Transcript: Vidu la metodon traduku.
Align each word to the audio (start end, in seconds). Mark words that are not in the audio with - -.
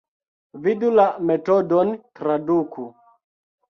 Vidu 0.63 0.89
la 0.95 1.05
metodon 1.31 1.95
traduku. 2.19 2.93